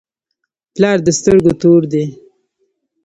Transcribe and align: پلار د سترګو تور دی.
پلار 0.73 0.97
د 1.05 1.07
سترګو 1.19 1.51
تور 1.61 1.81
دی. 1.91 2.05